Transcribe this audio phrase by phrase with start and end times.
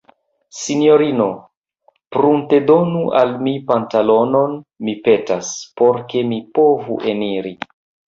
[0.59, 1.27] Sinjorino,
[2.15, 7.59] pruntedonu al mi pantalonon, mi petas, por ke mi povu eniri.